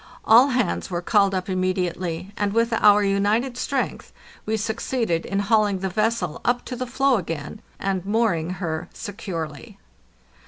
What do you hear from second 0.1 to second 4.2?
All hands were called up immediately, and with our united strength